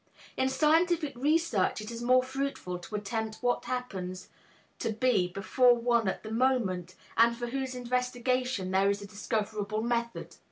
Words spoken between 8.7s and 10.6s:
there is a discoverable method.